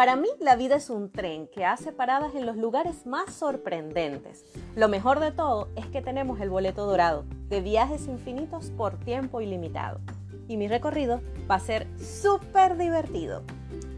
Para 0.00 0.16
mí 0.16 0.30
la 0.40 0.56
vida 0.56 0.76
es 0.76 0.88
un 0.88 1.12
tren 1.12 1.46
que 1.48 1.66
hace 1.66 1.92
paradas 1.92 2.34
en 2.34 2.46
los 2.46 2.56
lugares 2.56 3.04
más 3.04 3.34
sorprendentes. 3.34 4.46
Lo 4.74 4.88
mejor 4.88 5.20
de 5.20 5.30
todo 5.30 5.68
es 5.76 5.84
que 5.88 6.00
tenemos 6.00 6.40
el 6.40 6.48
boleto 6.48 6.86
dorado 6.86 7.26
de 7.50 7.60
viajes 7.60 8.08
infinitos 8.08 8.70
por 8.70 8.98
tiempo 8.98 9.42
ilimitado. 9.42 10.00
Y 10.48 10.56
mi 10.56 10.68
recorrido 10.68 11.20
va 11.50 11.56
a 11.56 11.60
ser 11.60 11.86
súper 11.98 12.78
divertido. 12.78 13.42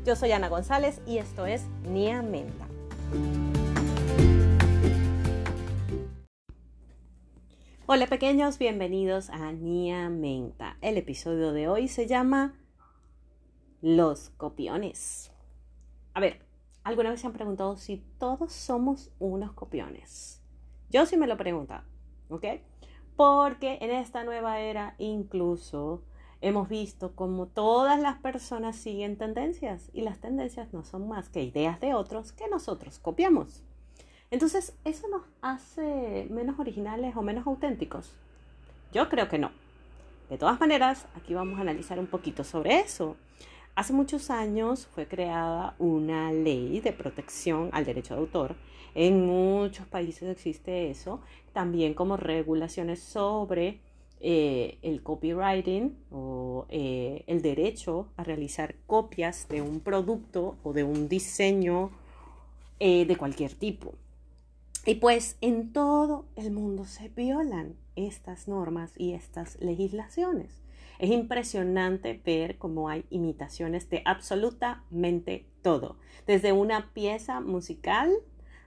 Yo 0.05 0.17
soy 0.17 0.33
Ana 0.33 0.49
González 0.49 1.01
y 1.07 1.19
esto 1.19 1.47
es 1.47 1.69
Nia 1.89 2.21
Menta. 2.21 2.67
Hola 7.87 8.09
pequeños, 8.09 8.59
bienvenidos 8.59 9.31
a 9.31 9.53
Nia 9.53 10.09
Menta. 10.09 10.79
El 10.81 10.97
episodio 10.97 11.53
de 11.53 11.69
hoy 11.69 11.87
se 11.87 12.09
llama 12.09 12.59
Los 13.81 14.31
copiones. 14.31 15.32
A 16.15 16.21
ver, 16.21 16.41
¿alguna 16.85 17.11
vez 17.11 17.21
se 17.21 17.27
han 17.27 17.33
preguntado 17.33 17.77
si 17.77 18.05
todos 18.19 18.53
somos 18.53 19.11
unos 19.19 19.53
copiones? 19.53 20.43
Yo 20.91 21.07
sí 21.07 21.17
me 21.17 21.27
lo 21.27 21.35
he 21.35 21.39
preguntado, 21.39 21.85
¿ok? 22.29 22.45
Porque 23.17 23.79
en 23.81 23.91
esta 23.91 24.25
nueva 24.25 24.61
era 24.61 24.95
incluso 24.99 26.03
hemos 26.43 26.69
visto 26.69 27.15
como 27.15 27.47
todas 27.47 27.99
las 27.99 28.19
personas 28.19 28.77
siguen 28.77 29.17
tendencias 29.17 29.89
y 29.95 30.03
las 30.03 30.19
tendencias 30.19 30.73
no 30.75 30.85
son 30.85 31.09
más 31.09 31.29
que 31.31 31.43
ideas 31.43 31.81
de 31.81 31.95
otros 31.95 32.33
que 32.33 32.49
nosotros 32.49 32.99
copiamos. 32.99 33.63
Entonces, 34.31 34.77
¿eso 34.85 35.09
nos 35.09 35.23
hace 35.41 36.27
menos 36.31 36.59
originales 36.59 37.17
o 37.17 37.23
menos 37.23 37.47
auténticos? 37.47 38.13
Yo 38.93 39.09
creo 39.09 39.29
que 39.29 39.39
no. 39.39 39.51
De 40.29 40.37
todas 40.37 40.59
maneras, 40.59 41.07
aquí 41.17 41.33
vamos 41.35 41.59
a 41.59 41.63
analizar 41.63 41.99
un 41.99 42.07
poquito 42.07 42.43
sobre 42.43 42.81
eso. 42.81 43.17
Hace 43.75 43.95
muchos 43.95 44.29
años 44.29 44.87
fue 44.87 45.09
creada 45.09 45.75
una 45.79 46.31
ley 46.31 46.81
de 46.81 46.93
protección 46.93 47.71
al 47.73 47.87
derecho 47.87 48.13
de 48.15 48.21
autor. 48.21 48.57
En 48.95 49.25
muchos 49.27 49.87
países 49.87 50.29
existe 50.29 50.91
eso, 50.91 51.23
también 51.55 51.95
como 51.95 52.19
regulaciones 52.19 53.01
sobre 53.01 53.81
eh, 54.21 54.77
el 54.83 55.03
copywriting 55.03 55.97
o 56.11 56.67
eh, 56.69 57.25
el 57.27 57.41
derecho 57.41 58.09
a 58.19 58.25
realizar 58.25 58.75
copias 58.87 59.49
de 59.49 59.63
un 59.63 59.81
producto 59.81 60.59
o 60.63 60.75
de 60.75 60.85
un 60.85 61.09
diseño 61.09 61.93
eh, 62.79 63.07
de 63.07 63.17
cualquier 63.17 63.55
tipo. 63.55 63.95
Y 64.85 64.97
pues 64.97 65.39
en 65.41 65.73
todo 65.73 66.27
el 66.37 66.51
mundo 66.51 66.85
se 66.85 67.09
violan 67.09 67.77
estas 67.97 68.49
normas 68.49 68.93
y 68.99 69.15
estas 69.15 69.59
legislaciones. 69.61 70.62
Es 71.03 71.11
impresionante 71.11 72.23
ver 72.25 72.59
cómo 72.59 72.89
hay 72.89 73.05
imitaciones 73.11 73.91
de 73.91 74.03
absolutamente 74.05 75.49
todo, 75.61 75.97
desde 76.29 76.53
una 76.53 76.93
pieza 76.93 77.41
musical 77.41 78.13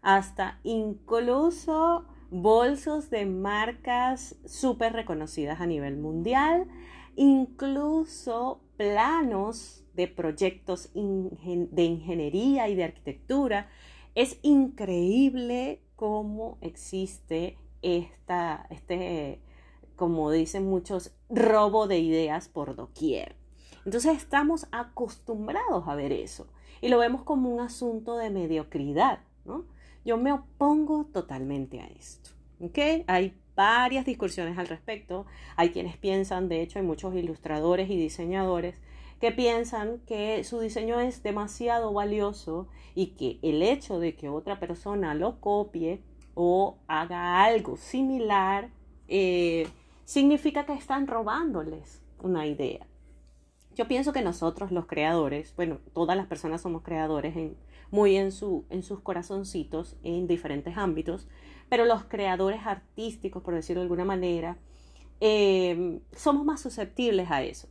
hasta 0.02 0.60
incluso 0.64 2.04
bolsos 2.32 3.10
de 3.10 3.26
marcas 3.26 4.36
súper 4.44 4.92
reconocidas 4.92 5.62
a 5.62 5.66
nivel 5.66 5.96
mundial, 5.96 6.68
incluso 7.16 8.60
planos 8.76 9.86
de 9.94 10.10
proyectos 10.10 10.92
de 10.94 11.84
ingeniería 11.84 12.68
y 12.68 12.76
de 12.76 12.84
arquitectura. 12.84 13.70
Es 14.14 14.40
increíble 14.42 15.80
cómo 15.96 16.58
existe 16.60 17.58
esta, 17.82 18.68
este 18.72 19.40
como 19.96 20.32
dicen 20.32 20.66
muchos, 20.66 21.16
robo 21.30 21.88
de 21.88 22.00
ideas 22.00 22.48
por 22.48 22.76
doquier. 22.76 23.36
Entonces 23.86 24.18
estamos 24.18 24.68
acostumbrados 24.72 25.88
a 25.88 25.96
ver 25.96 26.12
eso 26.12 26.48
y 26.82 26.90
lo 26.90 26.98
vemos 26.98 27.24
como 27.24 27.50
un 27.50 27.60
asunto 27.60 28.18
de 28.18 28.30
mediocridad, 28.30 29.20
¿no? 29.46 29.66
Yo 30.04 30.18
me 30.18 30.32
opongo 30.32 31.06
totalmente 31.06 31.80
a 31.80 31.88
esto, 31.88 32.32
¿ok? 32.60 33.06
Hay 33.08 33.36
varias 33.56 34.06
discusiones 34.06 34.58
al 34.58 34.68
respecto. 34.68 35.26
Hay 35.56 35.72
quienes 35.72 35.98
piensan, 35.98 36.50
de 36.50 36.62
hecho 36.62 36.80
hay 36.80 36.86
muchos 36.86 37.16
ilustradores 37.16 37.90
y 37.90 37.96
diseñadores 37.96 38.76
que 39.20 39.32
piensan 39.32 40.02
que 40.06 40.44
su 40.44 40.60
diseño 40.60 41.00
es 41.00 41.24
demasiado 41.24 41.94
valioso 41.94 42.68
y 42.96 43.08
que 43.16 43.40
el 43.42 43.64
hecho 43.64 44.00
de 44.00 44.16
que 44.16 44.30
otra 44.30 44.60
persona 44.60 45.16
lo 45.16 45.40
copie 45.40 46.02
o 46.34 46.78
haga 46.88 47.44
algo 47.44 47.78
similar 47.78 48.70
eh, 49.08 49.68
significa 50.06 50.66
que 50.66 50.74
están 50.74 51.08
robándoles 51.08 52.02
una 52.20 52.48
idea. 52.48 52.88
Yo 53.76 53.88
pienso 53.88 54.14
que 54.14 54.22
nosotros 54.22 54.72
los 54.72 54.86
creadores, 54.86 55.54
bueno, 55.58 55.80
todas 55.94 56.16
las 56.16 56.28
personas 56.28 56.62
somos 56.62 56.82
creadores 56.84 57.36
en, 57.36 57.58
muy 57.92 58.16
en, 58.16 58.32
su, 58.32 58.66
en 58.70 58.84
sus 58.84 59.02
corazoncitos 59.02 59.98
en 60.04 60.28
diferentes 60.28 60.78
ámbitos, 60.78 61.28
pero 61.68 61.84
los 61.84 62.06
creadores 62.06 62.62
artísticos, 62.66 63.44
por 63.44 63.54
decirlo 63.54 63.82
de 63.82 63.86
alguna 63.86 64.06
manera, 64.06 64.58
em, 65.20 66.00
somos 66.16 66.46
más 66.46 66.62
susceptibles 66.62 67.30
a 67.32 67.44
eso. 67.44 67.68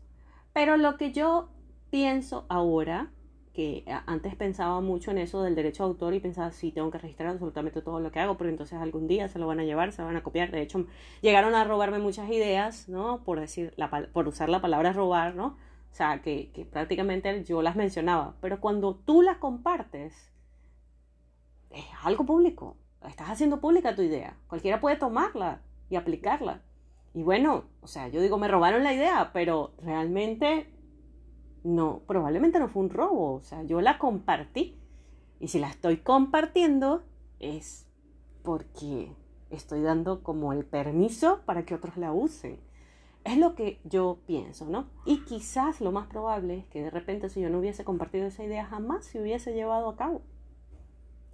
Pero 0.53 0.77
lo 0.77 0.99
que 0.99 1.12
yo 1.12 1.49
pienso 1.91 2.44
ahora 2.49 3.11
que 3.54 3.84
antes 4.06 4.34
pensaba 4.34 4.81
mucho 4.81 5.12
en 5.12 5.19
eso 5.19 5.42
del 5.42 5.54
derecho 5.54 5.84
de 5.84 5.91
autor 5.91 6.12
y 6.12 6.20
pensaba, 6.20 6.50
sí, 6.50 6.72
tengo 6.72 6.91
que 6.91 6.98
registrar 6.98 7.28
absolutamente 7.31 7.81
todo 7.81 8.00
lo 8.00 8.10
que 8.10 8.19
hago, 8.19 8.37
pero 8.37 8.50
entonces 8.50 8.78
algún 8.81 9.06
día 9.06 9.28
se 9.28 9.38
lo 9.38 9.47
van 9.47 9.60
a 9.60 9.65
llevar, 9.65 9.92
se 9.92 10.03
lo 10.03 10.09
van 10.09 10.16
a 10.16 10.22
copiar. 10.25 10.50
De 10.50 10.60
hecho, 10.60 10.87
llegaron 11.22 11.54
a 11.54 11.62
robarme 11.64 12.00
muchas 12.00 12.28
ideas, 12.31 12.88
¿no? 12.88 13.22
Por, 13.25 13.38
decir 13.38 13.72
la, 13.76 13.88
por 14.12 14.26
usar 14.26 14.48
la 14.48 14.60
palabra 14.60 14.93
robar, 14.93 15.37
¿no? 15.37 15.47
O 15.47 15.97
sea, 15.97 16.20
que, 16.20 16.50
que 16.53 16.64
prácticamente 16.64 17.44
yo 17.44 17.62
las 17.62 17.76
mencionaba. 17.76 18.34
Pero 18.41 18.60
cuando 18.60 18.97
tú 18.97 19.22
las 19.22 19.38
compartes, 19.38 20.32
es 21.70 21.84
algo 22.03 22.26
público. 22.26 22.76
Estás 23.06 23.31
haciendo 23.31 23.60
pública 23.60 23.94
tu 23.94 24.03
idea. 24.03 24.37
Cualquiera 24.48 24.81
puede 24.81 24.97
tomarla 24.97 25.60
y 25.88 25.97
aplicarla. 25.97 26.62
Y 27.14 27.22
bueno, 27.22 27.66
o 27.81 27.87
sea, 27.87 28.09
yo 28.09 28.20
digo, 28.20 28.38
me 28.38 28.48
robaron 28.48 28.82
la 28.82 28.93
idea, 28.93 29.31
pero 29.32 29.72
realmente 29.81 30.74
no, 31.64 32.02
probablemente 32.06 32.58
no 32.58 32.69
fue 32.69 32.82
un 32.82 32.91
robo, 32.91 33.34
o 33.34 33.42
sea, 33.42 33.62
yo 33.64 33.80
la 33.80 33.98
compartí. 33.98 34.78
Y 35.41 35.48
si 35.48 35.58
la 35.58 35.69
estoy 35.69 35.97
compartiendo 35.97 37.02
es 37.41 37.86
porque 38.42 39.10
estoy 39.50 39.82
dando 39.82 40.22
como 40.22 40.52
el 40.52 40.64
permiso 40.64 41.41
para 41.47 41.64
que 41.64 41.75
otros 41.75 41.97
la 41.97 42.12
usen. 42.12 42.60
Es 43.25 43.38
lo 43.38 43.54
que 43.54 43.80
yo 43.84 44.19
pienso, 44.26 44.66
¿no? 44.66 44.86
Y 45.06 45.25
quizás 45.25 45.80
lo 45.80 45.91
más 45.92 46.06
probable 46.06 46.58
es 46.58 46.66
que 46.66 46.82
de 46.82 46.91
repente 46.91 47.30
si 47.30 47.41
yo 47.41 47.48
no 47.48 47.58
hubiese 47.58 47.84
compartido 47.84 48.26
esa 48.26 48.44
idea 48.44 48.66
jamás 48.66 49.06
se 49.06 49.20
hubiese 49.20 49.54
llevado 49.54 49.88
a 49.88 49.96
cabo. 49.96 50.20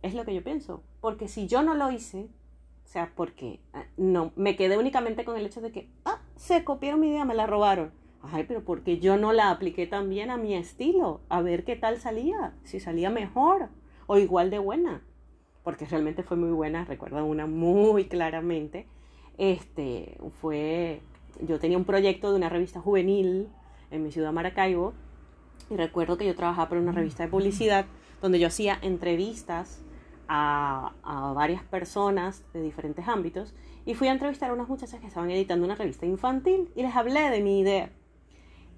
Es 0.02 0.14
lo 0.14 0.24
que 0.24 0.34
yo 0.34 0.44
pienso. 0.44 0.84
Porque 1.00 1.26
si 1.26 1.48
yo 1.48 1.62
no 1.62 1.74
lo 1.74 1.90
hice, 1.90 2.28
o 2.84 2.88
sea, 2.88 3.12
porque 3.16 3.60
ah, 3.72 3.84
no, 3.96 4.32
me 4.36 4.56
quedé 4.56 4.78
únicamente 4.78 5.24
con 5.24 5.36
el 5.36 5.46
hecho 5.46 5.60
de 5.60 5.72
que, 5.72 5.90
ah, 6.04 6.20
se 6.36 6.62
copiaron 6.62 7.00
mi 7.00 7.08
idea, 7.08 7.24
me 7.24 7.34
la 7.34 7.46
robaron. 7.46 7.92
Ay, 8.22 8.44
pero 8.46 8.62
porque 8.64 8.98
yo 8.98 9.16
no 9.16 9.32
la 9.32 9.50
apliqué 9.50 9.86
también 9.86 10.30
a 10.30 10.36
mi 10.36 10.54
estilo, 10.54 11.20
a 11.28 11.40
ver 11.40 11.64
qué 11.64 11.74
tal 11.76 11.98
salía, 11.98 12.54
si 12.64 12.78
salía 12.78 13.08
mejor 13.08 13.68
o 14.06 14.18
igual 14.18 14.50
de 14.50 14.58
buena, 14.58 15.02
porque 15.64 15.86
realmente 15.86 16.22
fue 16.22 16.36
muy 16.36 16.50
buena, 16.50 16.84
recuerdo 16.84 17.24
una 17.24 17.46
muy 17.46 18.06
claramente. 18.06 18.86
Este 19.38 20.18
fue, 20.40 21.00
yo 21.40 21.58
tenía 21.58 21.78
un 21.78 21.84
proyecto 21.84 22.30
de 22.30 22.36
una 22.36 22.50
revista 22.50 22.80
juvenil 22.80 23.48
en 23.90 24.02
mi 24.02 24.12
ciudad 24.12 24.32
Maracaibo 24.32 24.92
y 25.70 25.76
recuerdo 25.76 26.18
que 26.18 26.26
yo 26.26 26.36
trabajaba 26.36 26.68
para 26.68 26.80
una 26.80 26.92
revista 26.92 27.22
de 27.22 27.30
publicidad 27.30 27.86
donde 28.20 28.38
yo 28.38 28.48
hacía 28.48 28.78
entrevistas 28.82 29.82
a, 30.28 30.92
a, 31.02 31.32
varias 31.32 31.62
personas 31.62 32.44
de 32.52 32.60
diferentes 32.60 33.08
ámbitos 33.08 33.54
y 33.86 33.94
fui 33.94 34.08
a 34.08 34.12
entrevistar 34.12 34.50
a 34.50 34.52
unas 34.52 34.68
muchachas 34.68 35.00
que 35.00 35.06
estaban 35.06 35.30
editando 35.30 35.64
una 35.64 35.74
revista 35.74 36.04
infantil 36.04 36.70
y 36.76 36.82
les 36.82 36.94
hablé 36.94 37.30
de 37.30 37.40
mi 37.40 37.60
idea. 37.60 37.90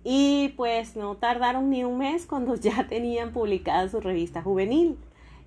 Y 0.05 0.49
pues 0.57 0.97
no 0.97 1.17
tardaron 1.17 1.71
ni 1.71 1.85
un 1.85 1.99
mes 1.99 2.27
cuando 2.27 2.55
ya 2.57 2.87
tenían 2.89 3.33
publicada 3.33 3.89
su 3.89 4.01
revista 4.01 4.43
juvenil. 4.43 4.99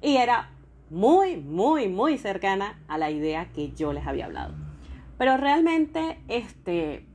Y 0.02 0.18
era 0.18 0.50
muy, 0.90 1.38
muy, 1.38 1.88
muy 1.88 2.18
cercana 2.18 2.80
a 2.88 2.98
la 2.98 3.12
idea 3.12 3.52
que 3.52 3.72
yo 3.72 3.94
les 3.94 4.06
había 4.08 4.26
hablado. 4.26 4.54
Pero 5.18 5.38
realmente, 5.38 6.20
este, 6.28 7.06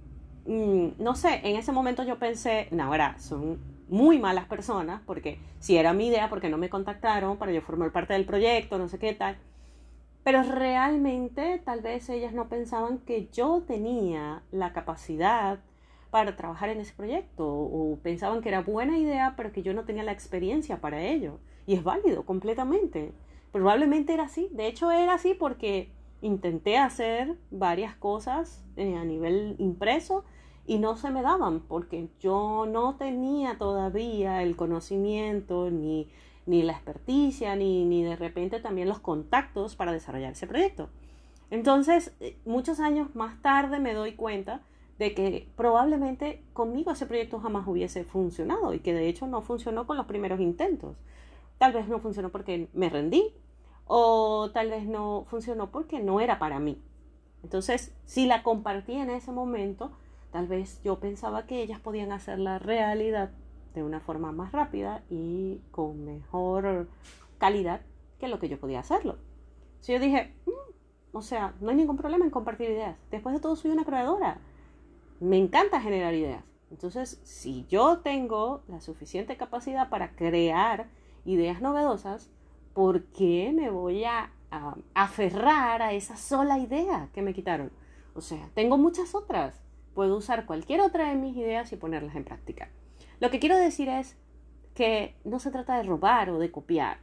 mm, 0.46 0.88
no 0.98 1.14
sé, 1.14 1.40
en 1.44 1.56
ese 1.56 1.72
momento 1.72 2.02
yo 2.02 2.19
pensé, 2.19 2.69
no, 2.70 2.84
ahora 2.84 3.19
son 3.19 3.58
muy 3.88 4.19
malas 4.19 4.46
personas, 4.46 5.02
porque 5.04 5.38
si 5.58 5.76
era 5.76 5.93
mi 5.93 6.08
idea, 6.08 6.31
porque 6.31 6.48
no 6.48 6.58
me 6.58 6.70
contactaron 6.70 7.36
para 7.36 7.52
yo 7.52 7.60
formar 7.62 7.93
parte 7.93 8.14
del 8.14 8.25
proyecto, 8.25 8.78
no 8.78 8.88
sé 8.88 8.98
qué 8.98 9.14
tal. 9.14 9.36
Pero 10.22 10.43
realmente 10.43 11.60
tal 11.64 11.81
vez 11.81 12.08
ellas 12.08 12.32
no 12.32 12.48
pensaban 12.48 12.98
que 12.98 13.28
yo 13.32 13.62
tenía 13.66 14.43
la 14.50 14.72
capacidad 14.72 15.60
para 16.10 16.36
trabajar 16.36 16.68
en 16.70 16.80
ese 16.80 16.94
proyecto 16.94 17.46
o 17.46 17.98
pensaban 18.02 18.40
que 18.40 18.48
era 18.48 18.62
buena 18.62 18.98
idea 18.98 19.34
pero 19.36 19.52
que 19.52 19.62
yo 19.62 19.74
no 19.74 19.84
tenía 19.84 20.02
la 20.02 20.12
experiencia 20.12 20.80
para 20.80 21.02
ello. 21.02 21.38
Y 21.66 21.74
es 21.74 21.84
válido 21.84 22.24
completamente. 22.24 23.12
Probablemente 23.52 24.12
era 24.12 24.24
así. 24.24 24.48
De 24.52 24.66
hecho 24.66 24.90
era 24.90 25.14
así 25.14 25.34
porque 25.34 25.92
intenté 26.22 26.76
hacer 26.78 27.36
varias 27.50 27.94
cosas 27.94 28.64
eh, 28.76 28.96
a 28.96 29.04
nivel 29.04 29.56
impreso 29.58 30.24
y 30.66 30.78
no 30.78 30.96
se 30.96 31.10
me 31.10 31.22
daban 31.22 31.60
porque 31.60 32.08
yo 32.20 32.66
no 32.66 32.96
tenía 32.96 33.56
todavía 33.58 34.42
el 34.42 34.56
conocimiento 34.56 35.70
ni 35.70 36.08
ni 36.46 36.62
la 36.62 36.72
experticia, 36.72 37.54
ni, 37.54 37.84
ni 37.84 38.02
de 38.02 38.16
repente 38.16 38.60
también 38.60 38.88
los 38.88 38.98
contactos 38.98 39.76
para 39.76 39.92
desarrollar 39.92 40.32
ese 40.32 40.46
proyecto. 40.46 40.88
Entonces, 41.50 42.14
eh, 42.20 42.36
muchos 42.44 42.80
años 42.80 43.14
más 43.14 43.40
tarde 43.42 43.78
me 43.78 43.94
doy 43.94 44.12
cuenta 44.12 44.60
de 45.00 45.14
que 45.14 45.49
probablemente 45.56 46.44
conmigo 46.52 46.91
ese 46.91 47.06
proyecto 47.06 47.41
jamás 47.41 47.67
hubiese 47.67 48.05
funcionado 48.05 48.75
y 48.75 48.81
que 48.81 48.93
de 48.93 49.08
hecho 49.08 49.26
no 49.26 49.41
funcionó 49.41 49.87
con 49.87 49.97
los 49.97 50.05
primeros 50.05 50.41
intentos. 50.41 50.94
Tal 51.56 51.73
vez 51.73 51.88
no 51.88 52.00
funcionó 52.00 52.29
porque 52.29 52.69
me 52.75 52.91
rendí 52.91 53.32
o 53.87 54.50
tal 54.52 54.69
vez 54.69 54.85
no 54.85 55.25
funcionó 55.31 55.70
porque 55.70 56.00
no 56.00 56.20
era 56.20 56.38
para 56.38 56.58
mí. 56.58 56.82
Entonces, 57.43 57.97
si 58.05 58.26
la 58.26 58.43
compartí 58.43 58.93
en 58.93 59.08
ese 59.08 59.32
momento, 59.32 59.91
tal 60.32 60.47
vez 60.47 60.82
yo 60.85 61.00
pensaba 61.00 61.46
que 61.46 61.62
ellas 61.62 61.81
podían 61.81 62.12
hacer 62.12 62.38
la 62.38 62.58
realidad 62.58 63.31
de 63.73 63.82
una 63.82 64.00
forma 64.00 64.32
más 64.32 64.53
rápida 64.53 65.03
y 65.08 65.62
con 65.70 66.05
mejor 66.05 66.91
calidad 67.38 67.81
que 68.19 68.29
lo 68.29 68.38
que 68.38 68.50
yo 68.50 68.61
podía 68.61 68.81
hacerlo. 68.81 69.17
Si 69.81 69.94
yo 69.94 69.99
dije, 69.99 70.35
mm, 70.44 71.17
o 71.17 71.23
sea, 71.23 71.55
no 71.62 71.70
hay 71.70 71.76
ningún 71.76 71.96
problema 71.96 72.26
en 72.26 72.31
compartir 72.31 72.69
ideas. 72.69 72.99
Después 73.11 73.35
de 73.35 73.41
todo, 73.41 73.56
soy 73.56 73.70
una 73.70 73.87
creadora 73.87 74.43
me 75.20 75.37
encanta 75.37 75.81
generar 75.81 76.14
ideas. 76.14 76.44
Entonces, 76.70 77.20
si 77.25 77.67
yo 77.67 77.99
tengo 77.99 78.62
la 78.69 78.81
suficiente 78.81 79.37
capacidad 79.37 79.88
para 79.88 80.14
crear 80.14 80.88
ideas 81.25 81.61
novedosas, 81.61 82.31
¿por 82.75 83.05
qué 83.06 83.52
me 83.55 83.70
voy 83.70 84.05
a, 84.05 84.32
aferrar 84.94 85.81
a 85.81 85.93
esa 85.93 86.17
sola 86.17 86.58
idea 86.58 87.08
que 87.12 87.22
me 87.22 87.34
quitaron? 87.34 87.70
O 88.14 88.20
sea, 88.20 88.50
tengo 88.55 88.78
muchas 88.78 89.14
otras. 89.14 89.61
Puedo 89.94 90.17
usar 90.17 90.46
cualquier 90.46 90.81
otra 90.81 91.08
de 91.08 91.14
mis 91.14 91.37
ideas 91.37 91.72
y 91.72 91.76
ponerlas 91.76 92.17
en 92.17 92.25
práctica. 92.25 92.69
Lo 93.20 93.31
que 93.31 93.38
quiero 93.38 93.56
decir 93.56 93.88
es 93.88 94.17
que 94.75 95.14
no 95.25 95.38
se 95.38 95.50
trata 95.50 95.76
de 95.76 95.82
robar 95.84 96.31
o 96.31 96.38
de 96.38 96.50
copiar. 96.50 96.99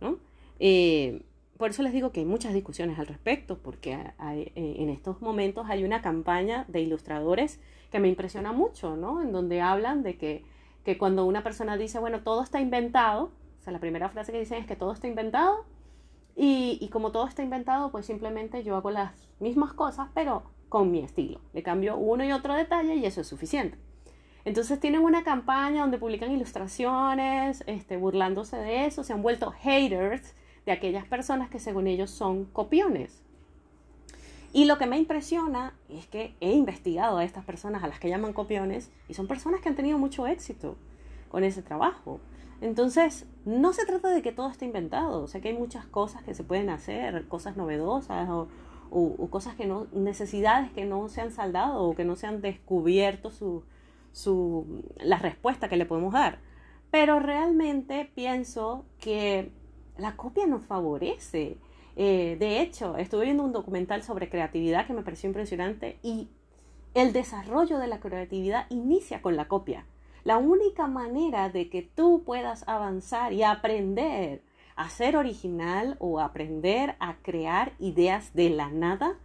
¿no? 0.00 0.18
Eh, 0.58 1.22
por 1.62 1.70
eso 1.70 1.84
les 1.84 1.92
digo 1.92 2.10
que 2.10 2.18
hay 2.18 2.26
muchas 2.26 2.54
discusiones 2.54 2.98
al 2.98 3.06
respecto, 3.06 3.56
porque 3.56 3.92
eh, 3.92 4.52
en 4.56 4.90
estos 4.90 5.22
momentos 5.22 5.64
hay 5.70 5.84
una 5.84 6.02
campaña 6.02 6.64
de 6.66 6.80
ilustradores 6.80 7.60
que 7.92 8.00
me 8.00 8.08
impresiona 8.08 8.50
mucho, 8.50 8.96
¿no? 8.96 9.22
En 9.22 9.30
donde 9.30 9.60
hablan 9.60 10.02
de 10.02 10.18
que, 10.18 10.44
que 10.84 10.98
cuando 10.98 11.24
una 11.24 11.44
persona 11.44 11.76
dice, 11.76 12.00
bueno, 12.00 12.24
todo 12.24 12.42
está 12.42 12.60
inventado, 12.60 13.30
o 13.60 13.62
sea, 13.62 13.72
la 13.72 13.78
primera 13.78 14.08
frase 14.08 14.32
que 14.32 14.40
dicen 14.40 14.58
es 14.58 14.66
que 14.66 14.74
todo 14.74 14.92
está 14.92 15.06
inventado, 15.06 15.64
y, 16.34 16.78
y 16.80 16.88
como 16.88 17.12
todo 17.12 17.28
está 17.28 17.44
inventado, 17.44 17.92
pues 17.92 18.06
simplemente 18.06 18.64
yo 18.64 18.74
hago 18.74 18.90
las 18.90 19.12
mismas 19.38 19.72
cosas, 19.72 20.08
pero 20.14 20.42
con 20.68 20.90
mi 20.90 20.98
estilo. 20.98 21.40
Le 21.52 21.62
cambio 21.62 21.96
uno 21.96 22.24
y 22.24 22.32
otro 22.32 22.54
detalle 22.54 22.96
y 22.96 23.06
eso 23.06 23.20
es 23.20 23.28
suficiente. 23.28 23.78
Entonces 24.44 24.80
tienen 24.80 25.02
una 25.02 25.22
campaña 25.22 25.82
donde 25.82 25.98
publican 25.98 26.32
ilustraciones, 26.32 27.62
este, 27.68 27.98
burlándose 27.98 28.56
de 28.56 28.86
eso, 28.86 29.04
se 29.04 29.12
han 29.12 29.22
vuelto 29.22 29.52
haters 29.52 30.34
de 30.66 30.72
aquellas 30.72 31.06
personas 31.06 31.50
que 31.50 31.58
según 31.58 31.86
ellos 31.86 32.10
son 32.10 32.44
copiones. 32.44 33.22
Y 34.52 34.66
lo 34.66 34.76
que 34.76 34.86
me 34.86 34.98
impresiona 34.98 35.74
es 35.88 36.06
que 36.06 36.34
he 36.40 36.52
investigado 36.52 37.18
a 37.18 37.24
estas 37.24 37.44
personas 37.44 37.82
a 37.82 37.88
las 37.88 37.98
que 37.98 38.10
llaman 38.10 38.34
copiones 38.34 38.90
y 39.08 39.14
son 39.14 39.26
personas 39.26 39.62
que 39.62 39.70
han 39.70 39.76
tenido 39.76 39.98
mucho 39.98 40.26
éxito 40.26 40.76
con 41.30 41.42
ese 41.42 41.62
trabajo. 41.62 42.20
Entonces, 42.60 43.26
no 43.44 43.72
se 43.72 43.86
trata 43.86 44.10
de 44.10 44.22
que 44.22 44.30
todo 44.30 44.50
esté 44.50 44.66
inventado, 44.66 45.24
o 45.24 45.26
que 45.26 45.48
hay 45.48 45.54
muchas 45.54 45.86
cosas 45.86 46.22
que 46.22 46.34
se 46.34 46.44
pueden 46.44 46.70
hacer, 46.70 47.26
cosas 47.26 47.56
novedosas 47.56 48.28
o, 48.30 48.48
cosas 49.30 49.54
que 49.54 49.66
no, 49.66 49.86
necesidades 49.92 50.70
que 50.70 50.84
no 50.84 51.08
se 51.08 51.22
han 51.22 51.32
saldado 51.32 51.82
o 51.82 51.94
que 51.94 52.04
no 52.04 52.14
se 52.14 52.26
han 52.26 52.42
descubierto 52.42 53.30
su, 53.30 53.64
su, 54.12 54.84
la 55.00 55.16
respuesta 55.16 55.68
que 55.70 55.78
le 55.78 55.86
podemos 55.86 56.12
dar. 56.12 56.38
Pero 56.90 57.18
realmente 57.18 58.10
pienso 58.14 58.84
que 59.00 59.50
la 59.96 60.16
copia 60.16 60.46
nos 60.46 60.64
favorece. 60.64 61.58
Eh, 61.96 62.36
de 62.38 62.60
hecho, 62.60 62.96
estuve 62.96 63.24
viendo 63.24 63.44
un 63.44 63.52
documental 63.52 64.02
sobre 64.02 64.28
creatividad 64.28 64.86
que 64.86 64.94
me 64.94 65.02
pareció 65.02 65.28
impresionante 65.28 65.98
y 66.02 66.28
el 66.94 67.12
desarrollo 67.12 67.78
de 67.78 67.86
la 67.86 68.00
creatividad 68.00 68.66
inicia 68.70 69.22
con 69.22 69.36
la 69.36 69.48
copia. 69.48 69.86
La 70.24 70.38
única 70.38 70.86
manera 70.86 71.48
de 71.48 71.68
que 71.68 71.82
tú 71.82 72.22
puedas 72.24 72.66
avanzar 72.68 73.32
y 73.32 73.42
aprender 73.42 74.42
a 74.76 74.88
ser 74.88 75.16
original 75.16 75.96
o 75.98 76.20
aprender 76.20 76.96
a 77.00 77.16
crear 77.22 77.72
ideas 77.78 78.32
de 78.34 78.50
la 78.50 78.70
nada 78.70 79.18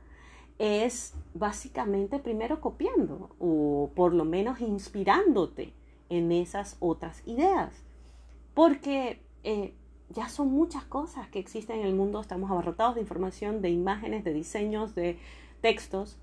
es 0.60 1.14
básicamente 1.34 2.20
primero 2.20 2.62
copiando 2.62 3.30
o 3.40 3.92
por 3.96 4.14
lo 4.14 4.26
menos 4.26 4.60
inspirándote 4.60 5.74
en 6.10 6.32
esas 6.32 6.78
otras 6.80 7.22
ideas. 7.28 7.86
Porque 8.54 9.22
eh, 9.44 9.76
ya 10.10 10.30
son 10.30 10.50
muchas 10.50 10.84
cosas 10.84 11.28
que 11.28 11.40
existen 11.40 11.80
en 11.80 11.88
el 11.88 11.94
mundo, 11.94 12.22
estamos 12.22 12.50
abarrotados 12.50 12.96
de 12.96 13.02
información, 13.02 13.62
de 13.62 13.70
imágenes, 13.70 14.24
de 14.24 14.34
diseños, 14.34 14.96
de 14.96 15.20
textos. 15.62 16.18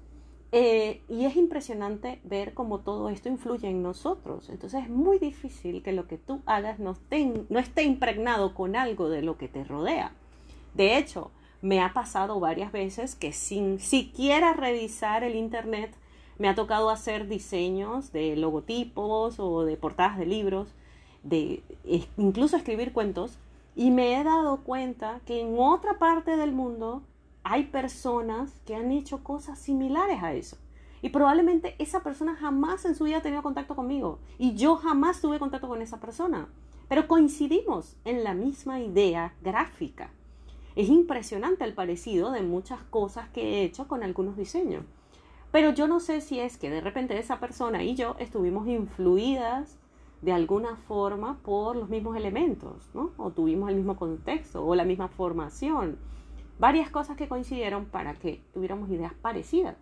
Eh, 0.53 1.03
y 1.09 1.25
es 1.25 1.37
impresionante 1.37 2.21
ver 2.23 2.55
cómo 2.55 2.79
todo 2.79 3.09
esto 3.09 3.29
influye 3.29 3.69
en 3.69 3.83
nosotros. 3.83 4.49
Entonces 4.49 4.85
es 4.85 4.89
muy 4.89 5.19
difícil 5.19 5.83
que 5.83 5.93
lo 5.93 6.07
que 6.07 6.17
tú 6.17 6.43
hagas 6.47 6.79
no 6.79 6.93
esté, 6.93 7.47
no 7.49 7.59
esté 7.59 7.83
impregnado 7.83 8.55
con 8.55 8.77
algo 8.77 9.09
de 9.09 9.23
lo 9.23 9.37
que 9.37 9.49
te 9.49 9.65
rodea. 9.65 10.13
De 10.75 10.97
hecho, 10.97 11.31
me 11.61 11.81
ha 11.81 11.93
pasado 11.93 12.41
varias 12.41 12.73
veces 12.73 13.15
que 13.15 13.33
sin 13.33 13.81
siquiera 13.81 14.53
revisar 14.53 15.25
el 15.25 15.35
Internet, 15.35 15.93
me 16.39 16.49
ha 16.49 16.55
tocado 16.55 16.91
hacer 16.91 17.29
diseños 17.29 18.13
de 18.13 18.37
logotipos 18.37 19.39
o 19.39 19.65
de 19.65 19.77
portadas 19.77 20.19
de 20.19 20.27
libros, 20.27 20.69
de 21.23 21.63
incluso 22.17 22.57
escribir 22.57 22.93
cuentos 22.93 23.39
y 23.77 23.91
me 23.91 24.19
he 24.19 24.25
dado 24.25 24.59
cuenta 24.59 25.21
que 25.27 25.41
en 25.41 25.59
otra 25.59 25.99
parte 25.99 26.37
del 26.37 26.53
mundo 26.53 27.03
hay 27.43 27.65
personas 27.65 28.53
que 28.65 28.75
han 28.75 28.93
hecho 28.93 29.23
cosas 29.23 29.59
similares 29.59 30.23
a 30.23 30.33
eso. 30.33 30.57
Y 31.03 31.11
probablemente 31.11 31.75
esa 31.79 32.03
persona 32.03 32.35
jamás 32.35 32.85
en 32.87 32.95
su 32.95 33.05
vida 33.05 33.19
ha 33.19 33.23
tenido 33.23 33.43
contacto 33.43 33.77
conmigo. 33.77 34.21
Y 34.39 34.55
yo 34.55 34.77
jamás 34.77 35.21
tuve 35.21 35.39
contacto 35.39 35.69
con 35.69 35.83
esa 35.83 36.01
persona. 36.01 36.49
Pero 36.89 37.07
coincidimos 37.09 37.97
en 38.05 38.25
la 38.25 38.33
misma 38.33 38.81
idea 38.81 39.35
gráfica. 39.43 40.11
Es 40.77 40.89
impresionante 40.89 41.65
el 41.65 41.75
parecido 41.75 42.31
de 42.31 42.43
muchas 42.43 42.81
cosas 42.85 43.29
que 43.29 43.43
he 43.43 43.65
hecho 43.65 43.87
con 43.87 44.03
algunos 44.03 44.37
diseños. 44.37 44.85
Pero 45.53 45.75
yo 45.75 45.87
no 45.87 46.01
sé 46.01 46.21
si 46.21 46.41
es 46.41 46.57
que 46.57 46.71
de 46.71 46.81
repente 46.81 47.19
esa 47.19 47.39
persona 47.39 47.83
y 47.85 47.95
yo 47.95 48.17
estuvimos 48.19 48.67
influidas 48.67 49.79
de 50.25 50.33
alguna 50.33 50.77
forma 50.77 51.39
por 51.43 51.77
los 51.77 51.91
mismos 51.91 52.17
elementos, 52.17 52.89
¿no? 52.95 53.13
O 53.19 53.31
tuvimos 53.31 53.69
el 53.69 53.77
mismo 53.77 53.97
contexto 53.97 54.65
o 54.65 54.75
la 54.75 54.85
misma 54.85 55.09
formación. 55.09 55.99
Varias 56.59 56.89
cosas 56.89 57.19
que 57.19 57.29
coincidieron 57.29 57.85
para 57.85 58.15
que 58.15 58.41
tuviéramos 58.55 58.89
ideas 58.89 59.13
parecidas. 59.13 59.77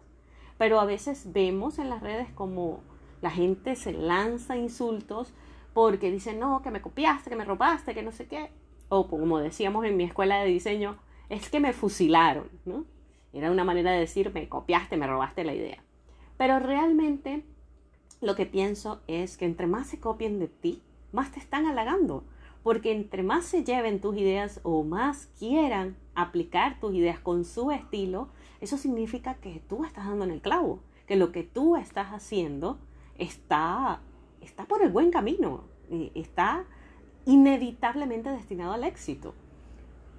Pero 0.58 0.80
a 0.80 0.84
veces 0.84 1.32
vemos 1.32 1.78
en 1.78 1.88
las 1.88 2.02
redes 2.02 2.28
como 2.32 2.80
la 3.20 3.30
gente 3.30 3.76
se 3.76 3.92
lanza 3.92 4.56
insultos 4.56 5.32
porque 5.74 6.10
dicen, 6.10 6.40
no, 6.40 6.60
que 6.60 6.72
me 6.72 6.82
copiaste, 6.82 7.30
que 7.30 7.36
me 7.36 7.44
robaste, 7.44 7.94
que 7.94 8.02
no 8.02 8.10
sé 8.10 8.26
qué. 8.26 8.50
O 8.88 9.06
como 9.06 9.38
decíamos 9.38 9.84
en 9.84 9.96
mi 9.96 10.02
escuela 10.02 10.40
de 10.40 10.46
diseño, 10.46 10.96
es 11.28 11.50
que 11.50 11.60
me 11.60 11.72
fusilaron, 11.72 12.48
¿no? 12.64 12.84
Era 13.32 13.52
una 13.52 13.62
manera 13.62 13.92
de 13.92 14.00
decir, 14.00 14.32
me 14.34 14.48
copiaste, 14.48 14.96
me 14.96 15.06
robaste 15.06 15.44
la 15.44 15.54
idea. 15.54 15.84
Pero 16.36 16.58
realmente 16.58 17.44
lo 18.22 18.36
que 18.36 18.46
pienso 18.46 19.00
es 19.08 19.36
que 19.36 19.44
entre 19.44 19.66
más 19.66 19.88
se 19.88 19.98
copien 19.98 20.38
de 20.38 20.46
ti, 20.46 20.80
más 21.10 21.32
te 21.32 21.40
están 21.40 21.66
halagando. 21.66 22.24
Porque 22.62 22.92
entre 22.92 23.24
más 23.24 23.44
se 23.44 23.64
lleven 23.64 24.00
tus 24.00 24.16
ideas 24.16 24.60
o 24.62 24.84
más 24.84 25.28
quieran 25.38 25.96
aplicar 26.14 26.78
tus 26.78 26.94
ideas 26.94 27.18
con 27.18 27.44
su 27.44 27.72
estilo, 27.72 28.28
eso 28.60 28.78
significa 28.78 29.34
que 29.34 29.60
tú 29.68 29.84
estás 29.84 30.06
dando 30.06 30.24
en 30.24 30.30
el 30.30 30.40
clavo, 30.40 30.78
que 31.08 31.16
lo 31.16 31.32
que 31.32 31.42
tú 31.42 31.74
estás 31.76 32.12
haciendo 32.12 32.78
está, 33.18 34.00
está 34.40 34.66
por 34.66 34.82
el 34.82 34.92
buen 34.92 35.10
camino, 35.10 35.64
está 36.14 36.64
inevitablemente 37.26 38.30
destinado 38.30 38.72
al 38.72 38.84
éxito. 38.84 39.34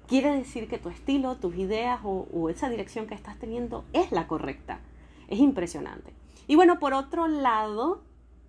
Quiere 0.06 0.36
decir 0.36 0.68
que 0.68 0.76
tu 0.76 0.90
estilo, 0.90 1.36
tus 1.36 1.56
ideas 1.56 2.00
o, 2.04 2.28
o 2.30 2.50
esa 2.50 2.68
dirección 2.68 3.06
que 3.06 3.14
estás 3.14 3.38
teniendo 3.38 3.86
es 3.94 4.12
la 4.12 4.26
correcta. 4.26 4.80
Es 5.28 5.38
impresionante. 5.38 6.12
Y 6.46 6.56
bueno, 6.56 6.78
por 6.78 6.94
otro 6.94 7.26
lado, 7.26 8.02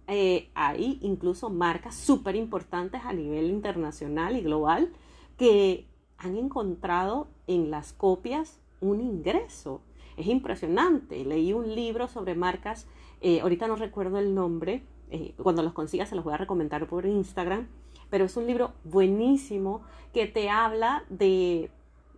eh, 0.07 0.49
hay 0.53 0.99
incluso 1.01 1.49
marcas 1.49 1.95
súper 1.95 2.35
importantes 2.35 3.01
a 3.03 3.13
nivel 3.13 3.49
internacional 3.49 4.35
y 4.35 4.41
global 4.41 4.91
que 5.37 5.87
han 6.17 6.37
encontrado 6.37 7.27
en 7.47 7.71
las 7.71 7.93
copias 7.93 8.59
un 8.81 9.01
ingreso. 9.01 9.81
Es 10.17 10.27
impresionante. 10.27 11.23
Leí 11.25 11.53
un 11.53 11.73
libro 11.73 12.07
sobre 12.07 12.35
marcas, 12.35 12.87
eh, 13.21 13.41
ahorita 13.41 13.67
no 13.67 13.75
recuerdo 13.75 14.17
el 14.17 14.35
nombre, 14.35 14.83
eh, 15.09 15.33
cuando 15.41 15.63
los 15.63 15.73
consiga 15.73 16.05
se 16.05 16.15
los 16.15 16.23
voy 16.23 16.33
a 16.33 16.37
recomendar 16.37 16.87
por 16.87 17.05
Instagram, 17.05 17.67
pero 18.09 18.25
es 18.25 18.37
un 18.37 18.47
libro 18.47 18.73
buenísimo 18.83 19.81
que 20.13 20.27
te 20.27 20.49
habla 20.49 21.03
de 21.09 21.71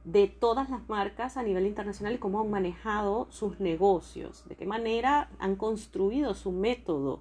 de 0.08 0.28
todas 0.28 0.70
las 0.70 0.88
marcas 0.88 1.36
a 1.36 1.44
nivel 1.44 1.66
internacional 1.66 2.16
y 2.16 2.18
cómo 2.18 2.40
han 2.40 2.50
manejado 2.50 3.28
sus 3.30 3.60
negocios, 3.60 4.44
de 4.48 4.56
qué 4.56 4.66
manera 4.66 5.30
han 5.38 5.58
construido 5.58 6.34
su 6.34 6.52
método. 6.52 7.20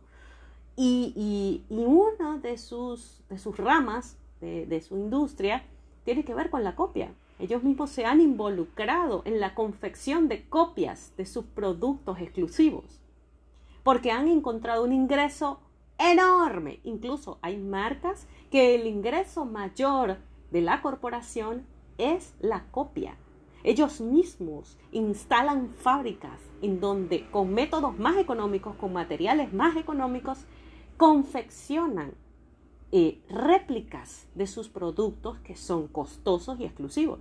Y, 0.77 1.65
una 1.69 2.39
de 2.39 2.59
sus, 2.59 3.23
de 3.29 3.39
sus 3.39 3.57
ramas 3.57 4.17
de, 4.41 4.67
de 4.67 4.81
su 4.81 4.97
industria 4.97 5.65
tiene 6.05 6.25
que 6.25 6.35
ver 6.35 6.49
con 6.51 6.63
la 6.63 6.77
copia. 6.77 7.13
Ellos 7.39 7.65
mismos 7.65 7.91
se 7.91 8.05
han 8.05 8.21
involucrado 8.21 9.23
en 9.25 9.41
la 9.41 9.55
confección 9.55 10.29
de 10.29 10.49
copias 10.49 11.13
de 11.17 11.27
sus 11.27 11.45
productos 11.45 12.21
exclusivos 12.21 13.01
porque 13.87 14.11
han 14.11 14.27
encontrado 14.27 14.83
un 14.83 14.93
ingreso 14.93 15.61
enorme. 15.97 16.81
Incluso 16.83 17.39
hay 17.41 17.57
marcas 17.57 18.27
que 18.51 18.75
el 18.75 18.85
ingreso 18.85 19.45
mayor 19.45 20.17
de 20.51 20.61
la 20.61 20.83
corporación 20.83 21.65
es 21.99 22.35
la 22.41 22.65
copia. 22.71 23.17
Ellos 23.65 24.01
mismos 24.01 24.79
instalan 24.93 25.71
fábricas 25.71 26.41
en 26.63 26.81
donde 26.81 27.29
con 27.31 27.53
métodos 27.53 27.99
más 27.99 28.17
económicos, 28.17 28.77
con 28.77 28.93
materiales 28.93 29.53
más 29.53 29.77
económicos, 29.77 30.45
confeccionan 30.97 32.15
eh, 32.93 33.21
réplicas 33.29 34.29
de 34.35 34.47
sus 34.47 34.69
productos 34.69 35.39
que 35.39 35.57
son 35.57 35.89
costosos 35.89 36.61
y 36.61 36.65
exclusivos. 36.65 37.21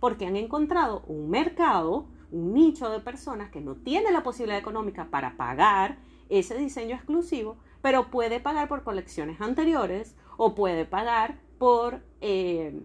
Porque 0.00 0.26
han 0.26 0.36
encontrado 0.36 1.02
un 1.06 1.30
mercado 1.30 2.06
un 2.30 2.54
nicho 2.54 2.90
de 2.90 3.00
personas 3.00 3.50
que 3.50 3.60
no 3.60 3.76
tiene 3.76 4.10
la 4.10 4.22
posibilidad 4.22 4.58
económica 4.58 5.08
para 5.10 5.36
pagar 5.36 5.98
ese 6.28 6.56
diseño 6.56 6.96
exclusivo, 6.96 7.56
pero 7.82 8.10
puede 8.10 8.40
pagar 8.40 8.68
por 8.68 8.82
colecciones 8.82 9.40
anteriores 9.40 10.16
o 10.36 10.54
puede 10.54 10.84
pagar 10.84 11.38
por, 11.58 12.02
eh, 12.20 12.80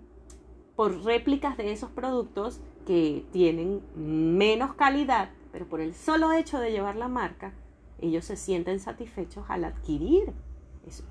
por 0.75 1.03
réplicas 1.03 1.57
de 1.57 1.71
esos 1.71 1.89
productos 1.91 2.61
que 2.85 3.25
tienen 3.31 3.81
menos 3.95 4.73
calidad, 4.73 5.29
pero 5.51 5.67
por 5.67 5.81
el 5.81 5.93
solo 5.93 6.33
hecho 6.33 6.59
de 6.59 6.71
llevar 6.71 6.95
la 6.95 7.07
marca, 7.07 7.53
ellos 7.99 8.25
se 8.25 8.35
sienten 8.35 8.79
satisfechos 8.79 9.45
al 9.49 9.65
adquirir. 9.65 10.33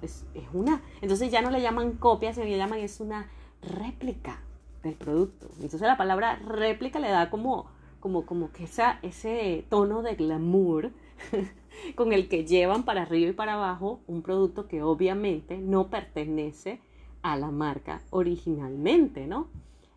Es, 0.03 0.27
una, 0.53 0.83
entonces 1.01 1.31
ya 1.31 1.43
no 1.43 1.51
le 1.51 1.63
llaman 1.63 1.93
copia, 1.93 2.35
sino 2.35 2.47
le 2.47 2.57
llaman 2.57 2.81
es 2.81 3.01
una 3.01 3.31
réplica 3.63 4.43
del 4.83 4.95
producto. 4.95 5.49
Entonces 5.57 5.83
la 5.83 5.97
palabra 5.97 6.37
réplica 6.37 6.99
le 6.99 7.09
da 7.09 7.31
como 7.31 7.69
como, 8.01 8.25
como 8.27 8.51
que 8.51 8.65
esa, 8.65 8.99
ese 9.03 9.65
tono 9.69 10.03
de 10.03 10.17
glamour 10.17 10.91
con 11.95 12.13
el 12.13 12.29
que 12.29 12.45
llevan 12.47 12.85
para 12.85 13.03
arriba 13.03 13.31
y 13.31 13.35
para 13.35 13.55
abajo 13.55 14.01
un 14.07 14.23
producto 14.23 14.67
que 14.67 14.83
obviamente 14.83 15.59
no 15.59 15.91
pertenece 15.91 16.81
a 17.23 17.37
la 17.37 17.51
marca 17.51 18.03
originalmente, 18.11 19.27
¿no? 19.27 19.49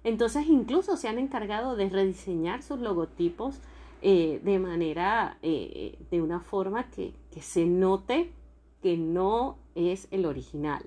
Entonces 0.04 0.48
incluso 0.48 0.98
se 0.98 1.08
han 1.08 1.18
encargado 1.18 1.76
de 1.76 1.90
rediseñar 1.90 2.62
sus 2.62 2.80
logotipos 2.80 3.60
eh, 4.02 4.42
de 4.44 4.60
manera, 4.60 5.38
eh, 5.42 5.98
de 6.12 6.22
una 6.22 6.42
forma 6.42 6.90
que, 6.90 7.14
que, 7.32 7.42
se 7.42 7.66
note 7.66 8.32
que 8.82 8.98
no 8.98 9.58
es 9.76 10.10
el 10.12 10.26
original, 10.26 10.86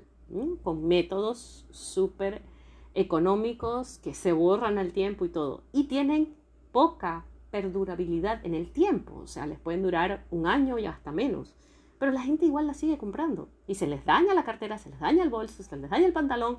con 0.62 0.86
métodos 0.86 1.64
súper 1.70 2.42
económicos 2.94 3.98
que 3.98 4.12
se 4.12 4.32
borran 4.32 4.76
al 4.76 4.92
tiempo 4.92 5.24
y 5.24 5.30
todo. 5.30 5.62
Y 5.72 5.84
tienen 5.84 6.34
poca 6.72 7.24
perdurabilidad 7.50 8.44
en 8.44 8.54
el 8.54 8.70
tiempo, 8.70 9.14
o 9.22 9.26
sea, 9.26 9.46
les 9.46 9.58
pueden 9.58 9.82
durar 9.82 10.26
un 10.30 10.46
año 10.46 10.78
y 10.78 10.84
hasta 10.84 11.10
menos, 11.10 11.54
pero 11.98 12.12
la 12.12 12.20
gente 12.20 12.46
igual 12.46 12.66
la 12.66 12.74
sigue 12.74 12.98
comprando 12.98 13.48
y 13.66 13.76
se 13.76 13.86
les 13.86 14.04
daña 14.04 14.34
la 14.34 14.44
cartera, 14.44 14.78
se 14.78 14.90
les 14.90 15.00
daña 15.00 15.22
el 15.22 15.30
bolso, 15.30 15.62
se 15.62 15.76
les 15.76 15.90
daña 15.90 16.06
el 16.06 16.12
pantalón, 16.12 16.58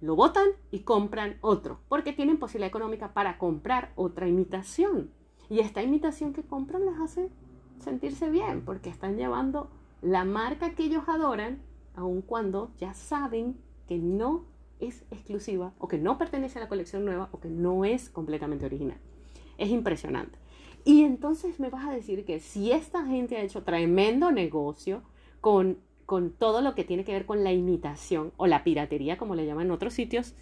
lo 0.00 0.16
botan 0.16 0.48
y 0.70 0.80
compran 0.80 1.38
otro, 1.40 1.78
porque 1.88 2.12
tienen 2.12 2.38
posibilidad 2.38 2.68
económica 2.68 3.14
para 3.14 3.38
comprar 3.38 3.92
otra 3.94 4.28
imitación. 4.28 5.10
Y 5.48 5.60
esta 5.60 5.82
imitación 5.82 6.32
que 6.32 6.42
compran 6.42 6.84
les 6.84 6.98
hace 6.98 7.30
sentirse 7.78 8.28
bien, 8.30 8.64
porque 8.64 8.90
están 8.90 9.16
llevando 9.16 9.70
la 10.00 10.24
marca 10.24 10.74
que 10.74 10.84
ellos 10.84 11.04
adoran, 11.06 11.62
aun 11.94 12.22
cuando 12.22 12.72
ya 12.78 12.94
saben 12.94 13.56
que 13.86 13.98
no 13.98 14.44
es 14.80 15.04
exclusiva 15.10 15.72
o 15.78 15.86
que 15.86 15.98
no 15.98 16.18
pertenece 16.18 16.58
a 16.58 16.62
la 16.62 16.68
colección 16.68 17.04
nueva 17.04 17.28
o 17.30 17.38
que 17.38 17.48
no 17.48 17.84
es 17.84 18.10
completamente 18.10 18.66
original. 18.66 18.98
Es 19.58 19.70
impresionante. 19.70 20.41
Y 20.84 21.02
entonces 21.02 21.60
me 21.60 21.70
vas 21.70 21.86
a 21.86 21.92
decir 21.92 22.24
que 22.24 22.40
si 22.40 22.72
esta 22.72 23.04
gente 23.04 23.36
ha 23.36 23.42
hecho 23.42 23.62
tremendo 23.62 24.32
negocio 24.32 25.02
con, 25.40 25.78
con 26.06 26.30
todo 26.32 26.60
lo 26.60 26.74
que 26.74 26.84
tiene 26.84 27.04
que 27.04 27.12
ver 27.12 27.26
con 27.26 27.44
la 27.44 27.52
imitación 27.52 28.32
o 28.36 28.46
la 28.46 28.64
piratería, 28.64 29.16
como 29.16 29.34
le 29.34 29.46
llaman 29.46 29.66
en 29.66 29.72
otros 29.72 29.94
sitios, 29.94 30.34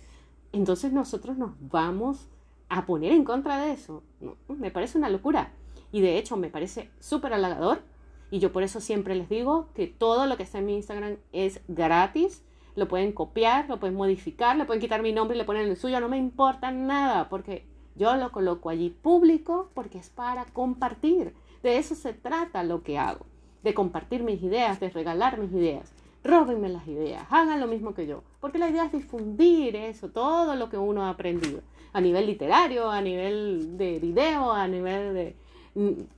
entonces 0.52 0.92
nosotros 0.92 1.36
nos 1.36 1.52
vamos 1.60 2.28
a 2.68 2.86
poner 2.86 3.12
en 3.12 3.24
contra 3.24 3.60
de 3.60 3.72
eso. 3.72 4.02
me 4.48 4.70
parece 4.70 4.96
una 4.96 5.10
locura. 5.10 5.52
Y 5.92 6.00
de 6.00 6.18
hecho 6.18 6.36
me 6.36 6.48
parece 6.48 6.90
súper 7.00 7.34
halagador. 7.34 7.82
Y 8.30 8.38
yo 8.38 8.52
por 8.52 8.62
eso 8.62 8.80
siempre 8.80 9.16
les 9.16 9.28
digo 9.28 9.68
que 9.74 9.88
todo 9.88 10.26
lo 10.26 10.36
que 10.36 10.44
está 10.44 10.58
en 10.58 10.66
mi 10.66 10.76
Instagram 10.76 11.16
es 11.32 11.60
gratis. 11.68 12.44
Lo 12.76 12.86
pueden 12.86 13.12
copiar, 13.12 13.68
lo 13.68 13.80
pueden 13.80 13.96
modificar, 13.96 14.56
le 14.56 14.64
pueden 14.64 14.80
quitar 14.80 15.02
mi 15.02 15.12
nombre 15.12 15.36
y 15.36 15.38
le 15.38 15.44
ponen 15.44 15.68
el 15.68 15.76
suyo. 15.76 16.00
No 16.00 16.08
me 16.08 16.16
importa 16.16 16.70
nada 16.70 17.28
porque 17.28 17.66
yo 18.00 18.16
lo 18.16 18.32
coloco 18.32 18.70
allí 18.70 18.88
público 18.88 19.68
porque 19.74 19.98
es 19.98 20.08
para 20.08 20.46
compartir. 20.46 21.34
De 21.62 21.76
eso 21.76 21.94
se 21.94 22.14
trata 22.14 22.64
lo 22.64 22.82
que 22.82 22.96
hago. 22.96 23.26
De 23.62 23.74
compartir 23.74 24.22
mis 24.22 24.42
ideas, 24.42 24.80
de 24.80 24.88
regalar 24.88 25.38
mis 25.38 25.52
ideas. 25.52 25.92
Róbenme 26.24 26.70
las 26.70 26.88
ideas, 26.88 27.26
hagan 27.28 27.60
lo 27.60 27.66
mismo 27.66 27.92
que 27.92 28.06
yo. 28.06 28.22
Porque 28.40 28.56
la 28.56 28.70
idea 28.70 28.86
es 28.86 28.92
difundir 28.92 29.76
eso, 29.76 30.08
todo 30.08 30.56
lo 30.56 30.70
que 30.70 30.78
uno 30.78 31.04
ha 31.04 31.10
aprendido. 31.10 31.60
A 31.92 32.00
nivel 32.00 32.24
literario, 32.24 32.90
a 32.90 33.02
nivel 33.02 33.76
de 33.76 33.98
video, 33.98 34.50
a 34.50 34.66
nivel 34.66 35.12
de... 35.12 35.36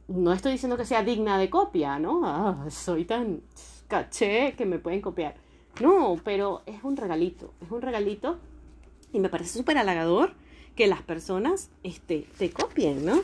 No 0.07 0.33
estoy 0.33 0.53
diciendo 0.53 0.77
que 0.77 0.85
sea 0.85 1.03
digna 1.03 1.37
de 1.37 1.51
copia, 1.51 1.99
¿no? 1.99 2.23
Ah, 2.25 2.67
soy 2.71 3.05
tan 3.05 3.41
caché 3.89 4.55
que 4.57 4.67
me 4.67 4.79
pueden 4.79 5.01
copiar. 5.01 5.35
No, 5.81 6.17
pero 6.23 6.63
es 6.65 6.85
un 6.85 6.97
regalito, 6.97 7.53
es 7.61 7.73
un 7.73 7.83
regalito 7.83 8.39
y 9.13 9.19
me 9.19 9.29
parece 9.29 9.59
súper 9.59 9.79
halagador 9.79 10.35
que 10.75 10.87
las 10.87 11.03
personas 11.03 11.71
este, 11.83 12.27
te 12.39 12.51
copien, 12.51 13.05
¿no? 13.05 13.23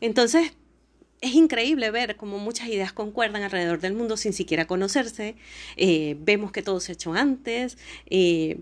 Entonces, 0.00 0.52
es 1.20 1.34
increíble 1.34 1.90
ver 1.90 2.16
cómo 2.16 2.38
muchas 2.38 2.68
ideas 2.68 2.92
concuerdan 2.92 3.42
alrededor 3.42 3.80
del 3.80 3.94
mundo 3.94 4.16
sin 4.16 4.32
siquiera 4.32 4.66
conocerse. 4.66 5.36
Eh, 5.76 6.16
vemos 6.18 6.50
que 6.50 6.62
todo 6.62 6.80
se 6.80 6.92
ha 6.92 6.94
hecho 6.94 7.12
antes. 7.12 7.78
Eh, 8.06 8.60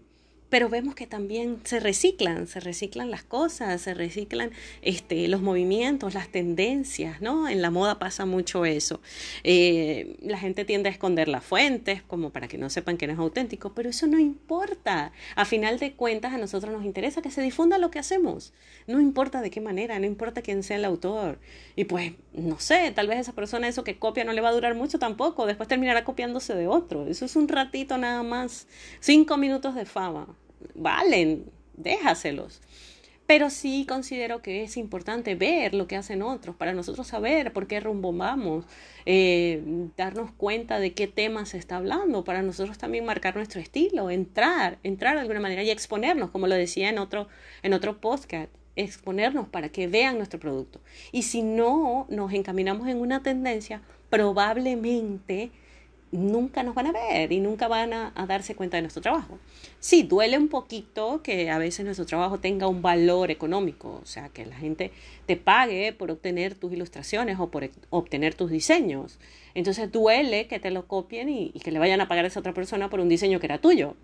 pero 0.51 0.69
vemos 0.69 0.97
que 0.97 1.07
también 1.07 1.61
se 1.65 1.79
reciclan, 1.79 2.49
se 2.49 2.59
reciclan 2.59 3.11
las 3.11 3.23
cosas, 3.23 3.81
se 3.81 3.95
reciclan 3.95 4.51
este, 4.83 5.29
los 5.29 5.41
movimientos, 5.41 6.13
las 6.13 6.29
tendencias, 6.29 7.23
¿no? 7.23 7.49
En 7.49 7.63
la 7.63 7.71
moda 7.71 8.01
pasa 8.01 8.27
mucho 8.27 8.65
eso. 8.65 9.01
Eh, 9.45 10.17
la 10.21 10.39
gente 10.39 10.65
tiende 10.65 10.89
a 10.89 10.93
esconder 10.93 11.29
las 11.29 11.45
fuentes 11.45 12.03
como 12.03 12.31
para 12.31 12.49
que 12.49 12.59
no 12.59 12.69
sepan 12.69 12.97
que 12.97 13.07
no 13.07 13.13
es 13.13 13.19
auténtico, 13.21 13.73
pero 13.75 13.91
eso 13.91 14.09
no 14.09 14.19
importa. 14.19 15.13
A 15.37 15.45
final 15.45 15.79
de 15.79 15.93
cuentas 15.93 16.35
a 16.35 16.39
nosotros 16.39 16.73
nos 16.73 16.85
interesa 16.85 17.23
que 17.23 17.31
se 17.31 17.43
difunda 17.43 17.79
lo 17.79 17.93
que 17.93 18.01
hacemos. 18.01 18.53
No 18.89 19.01
importa 19.01 19.43
de 19.43 19.51
qué 19.51 19.61
manera, 19.61 20.01
no 20.01 20.07
importa 20.07 20.43
quién 20.43 20.65
sea 20.65 20.79
el 20.79 20.85
autor. 20.85 21.39
Y 21.77 21.85
pues, 21.85 22.13
no 22.33 22.59
sé, 22.59 22.91
tal 22.91 23.07
vez 23.07 23.21
esa 23.21 23.33
persona 23.33 23.69
eso 23.69 23.85
que 23.85 23.99
copia 23.99 24.25
no 24.25 24.33
le 24.33 24.41
va 24.41 24.49
a 24.49 24.53
durar 24.53 24.75
mucho 24.75 24.99
tampoco, 24.99 25.47
después 25.47 25.69
terminará 25.69 26.03
copiándose 26.03 26.55
de 26.57 26.67
otro. 26.67 27.07
Eso 27.07 27.25
es 27.25 27.37
un 27.37 27.47
ratito 27.47 27.99
nada 27.99 28.25
más, 28.25 28.67
cinco 28.99 29.37
minutos 29.37 29.77
de 29.77 29.85
fama 29.85 30.40
valen, 30.75 31.45
déjaselos. 31.77 32.61
Pero 33.27 33.49
sí 33.49 33.87
considero 33.89 34.43
que 34.43 34.65
es 34.65 34.77
importante 34.77 35.37
ver 35.37 35.73
lo 35.73 35.87
que 35.87 35.95
hacen 35.95 36.21
otros 36.21 36.57
para 36.57 36.73
nosotros 36.73 37.07
saber 37.07 37.53
por 37.53 37.69
qué 37.69 37.79
rumbo 37.79 38.13
vamos, 38.13 38.65
eh, 39.07 39.63
darnos 39.97 40.33
cuenta 40.33 40.81
de 40.81 40.95
qué 40.95 41.07
tema 41.07 41.47
se 41.47 41.57
está 41.57 41.77
hablando, 41.77 42.25
para 42.25 42.43
nosotros 42.43 42.77
también 42.77 43.05
marcar 43.05 43.37
nuestro 43.37 43.61
estilo, 43.61 44.11
entrar, 44.11 44.79
entrar 44.83 45.15
de 45.15 45.21
alguna 45.21 45.39
manera 45.39 45.63
y 45.63 45.71
exponernos, 45.71 46.31
como 46.31 46.49
lo 46.49 46.57
decía 46.57 46.89
en 46.89 46.99
otro, 46.99 47.29
en 47.63 47.73
otro 47.73 48.01
podcast, 48.01 48.51
exponernos 48.75 49.47
para 49.47 49.69
que 49.69 49.87
vean 49.87 50.17
nuestro 50.17 50.41
producto. 50.41 50.81
Y 51.13 51.23
si 51.23 51.43
no 51.43 52.07
nos 52.09 52.33
encaminamos 52.33 52.89
en 52.89 52.99
una 52.99 53.23
tendencia, 53.23 53.81
probablemente 54.09 55.53
nunca 56.13 56.63
nos 56.63 56.75
van 56.75 56.89
a 56.89 56.93
ver 56.93 57.31
y 57.33 57.41
nunca 57.41 57.69
van 57.69 57.93
a, 57.93 58.13
darse 58.27 58.55
cuenta 58.55 58.77
de 58.77 58.83
nuestro 58.83 59.03
trabajo. 59.03 59.39
Sí, 59.79 60.03
duele 60.03 60.39
un 60.39 60.49
poquito 60.49 61.23
que 61.23 61.51
a 61.51 61.59
veces 61.59 61.85
nuestro 61.85 62.07
trabajo 62.07 62.39
tenga 62.39 62.67
un 62.67 62.83
valor 62.83 63.31
económico, 63.31 64.01
o 64.03 64.07
sea, 64.07 64.29
que 64.29 64.47
la 64.47 64.57
gente 64.57 64.91
te 65.27 65.37
pague 65.37 65.93
por 65.93 66.11
obtener 66.11 66.55
tus 66.55 66.73
ilustraciones 66.73 67.39
o 67.39 67.51
por 67.51 67.71
obtener 67.91 68.35
tus 68.35 68.51
diseños. 68.51 69.19
Entonces 69.55 69.91
duele 69.91 70.47
que 70.47 70.59
te 70.59 70.71
lo 70.71 70.87
copien 70.87 71.29
y, 71.29 71.51
que 71.51 71.71
le 71.71 71.79
vayan 71.79 72.01
a 72.01 72.09
pagar 72.09 72.25
a 72.25 72.29
esa 72.29 72.41
otra 72.41 72.55
persona 72.55 72.91
por 72.91 73.01
un 73.01 73.09
diseño 73.09 73.41
que 73.41 73.47
era 73.47 73.59
tuyo. 73.59 73.95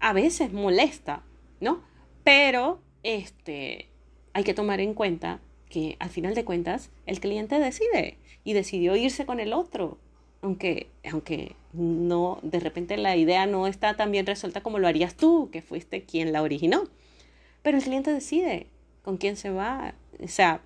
A 0.00 0.12
veces 0.12 0.52
molesta, 0.52 1.22
¿no? 1.60 1.82
Pero 2.24 2.80
este, 3.02 3.88
hay 4.32 4.44
que 4.44 4.54
tomar 4.54 4.80
en 4.80 4.94
cuenta 4.94 5.40
que 5.68 5.96
al 6.00 6.10
final 6.10 6.34
de 6.34 6.44
cuentas 6.44 6.90
el 7.06 7.20
cliente 7.20 7.58
decide 7.58 8.18
y 8.44 8.52
decidió 8.52 8.96
irse 8.96 9.24
con 9.24 9.40
el 9.40 9.52
otro 9.52 9.98
aunque, 10.42 10.88
aunque 11.10 11.56
no, 11.72 12.40
de 12.42 12.60
repente 12.60 12.96
la 12.96 13.16
idea 13.16 13.46
no 13.46 13.66
está 13.66 13.96
tan 13.96 14.10
bien 14.10 14.26
resuelta 14.26 14.60
como 14.60 14.78
lo 14.78 14.88
harías 14.88 15.16
tú, 15.16 15.48
que 15.50 15.62
fuiste 15.62 16.02
quien 16.02 16.32
la 16.32 16.42
originó. 16.42 16.84
Pero 17.62 17.78
el 17.78 17.84
cliente 17.84 18.12
decide 18.12 18.66
con 19.02 19.16
quién 19.16 19.36
se 19.36 19.50
va, 19.50 19.94
o 20.22 20.28
sea, 20.28 20.60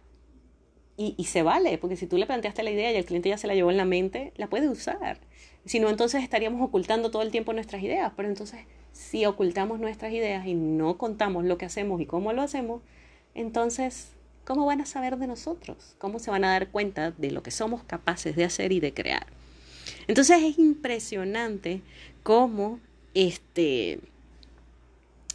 y, 0.97 1.15
y 1.19 1.25
se 1.25 1.43
vale, 1.43 1.77
porque 1.79 1.97
si 1.97 2.07
tú 2.07 2.17
le 2.17 2.27
planteaste 2.27 2.63
la 2.63 2.71
idea 2.71 2.91
y 2.91 2.97
el 2.97 3.05
cliente 3.05 3.29
ya 3.29 3.37
se 3.39 3.47
la 3.47 3.55
llevó 3.55 3.71
en 3.71 3.77
la 3.77 3.85
mente, 3.85 4.33
la 4.37 4.49
puede 4.49 4.69
usar. 4.69 5.21
Si 5.67 5.79
no, 5.79 5.91
entonces 5.91 6.23
estaríamos 6.23 6.63
ocultando 6.63 7.11
todo 7.11 7.23
el 7.23 7.31
tiempo 7.31 7.53
nuestras 7.53 7.83
ideas, 7.83 8.13
pero 8.17 8.29
entonces 8.29 8.61
si 8.93 9.27
ocultamos 9.27 9.79
nuestras 9.79 10.13
ideas 10.13 10.47
y 10.47 10.55
no 10.55 10.97
contamos 10.97 11.45
lo 11.45 11.59
que 11.59 11.67
hacemos 11.67 12.01
y 12.01 12.07
cómo 12.07 12.33
lo 12.33 12.41
hacemos, 12.41 12.81
entonces, 13.35 14.13
¿cómo 14.45 14.65
van 14.65 14.81
a 14.81 14.87
saber 14.87 15.19
de 15.19 15.27
nosotros? 15.27 15.97
¿Cómo 15.99 16.19
se 16.19 16.31
van 16.31 16.45
a 16.45 16.53
dar 16.53 16.71
cuenta 16.71 17.11
de 17.11 17.31
lo 17.31 17.43
que 17.43 17.51
somos 17.51 17.83
capaces 17.85 18.37
de 18.37 18.45
hacer 18.45 18.73
y 18.73 18.81
de 18.81 18.95
crear? 18.95 19.36
Entonces 20.09 20.43
es 20.43 20.59
impresionante 20.59 21.83
cómo 22.23 22.81
este 23.15 24.01